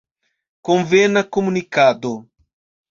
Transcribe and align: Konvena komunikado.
Konvena 0.69 1.21
komunikado. 1.39 2.13